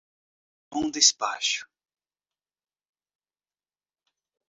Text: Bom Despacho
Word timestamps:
Bom 0.71 0.89
Despacho 0.89 1.69